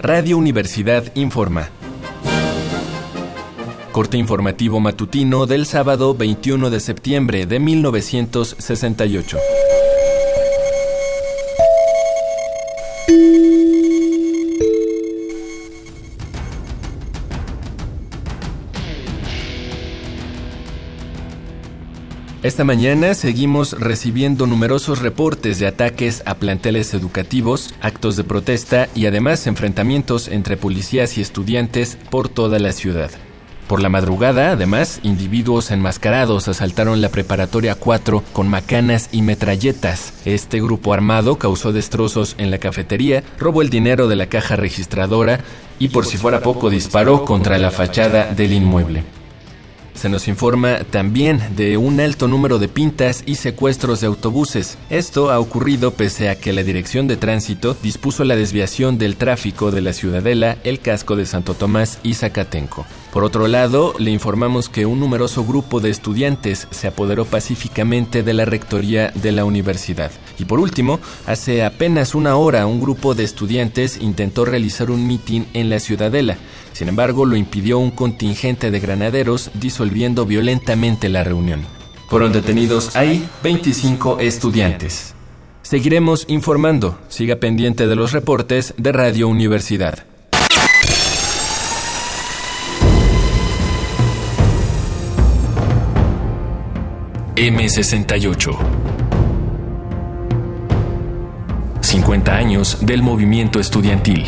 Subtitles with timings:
[0.00, 1.70] Radio Universidad informa.
[3.90, 9.38] Corte informativo matutino del sábado 21 de septiembre de 1968.
[22.40, 29.06] Esta mañana seguimos recibiendo numerosos reportes de ataques a planteles educativos, actos de protesta y
[29.06, 33.10] además enfrentamientos entre policías y estudiantes por toda la ciudad.
[33.66, 40.12] Por la madrugada, además, individuos enmascarados asaltaron la preparatoria 4 con macanas y metralletas.
[40.24, 45.40] Este grupo armado causó destrozos en la cafetería, robó el dinero de la caja registradora
[45.80, 49.17] y por si fuera poco disparó contra la fachada del inmueble.
[49.98, 54.78] Se nos informa también de un alto número de pintas y secuestros de autobuses.
[54.90, 59.72] Esto ha ocurrido pese a que la Dirección de Tránsito dispuso la desviación del tráfico
[59.72, 62.86] de la Ciudadela, el casco de Santo Tomás y Zacatenco.
[63.12, 68.34] Por otro lado, le informamos que un numeroso grupo de estudiantes se apoderó pacíficamente de
[68.34, 70.12] la rectoría de la universidad.
[70.38, 75.48] Y por último, hace apenas una hora un grupo de estudiantes intentó realizar un mitin
[75.54, 76.36] en la Ciudadela.
[76.72, 79.50] Sin embargo, lo impidió un contingente de granaderos
[79.88, 81.62] disolviendo violentamente la reunión.
[82.08, 85.14] Fueron detenidos ahí 25 estudiantes.
[85.62, 86.98] Seguiremos informando.
[87.08, 90.04] Siga pendiente de los reportes de Radio Universidad.
[97.36, 98.58] M68
[101.80, 104.26] 50 años del movimiento estudiantil.